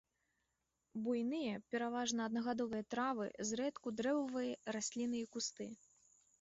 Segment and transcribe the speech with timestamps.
[1.07, 5.73] Буйныя, пераважна аднагадовыя травы, зрэдку дрэвавыя расліны і кусты.